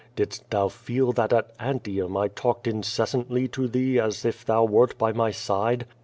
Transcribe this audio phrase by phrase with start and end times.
[0.15, 4.97] Didst thou feel that at Antium I talked incessantly to thee as if thou wert
[4.97, 5.85] by my side?